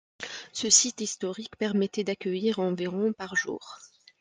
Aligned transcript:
Ce 0.51 0.67
site 0.67 0.99
historique 1.01 1.55
permettait 1.57 2.03
d'accueillir 2.03 2.57
environ 2.57 3.13
par 3.13 3.35
jour. 3.35 3.77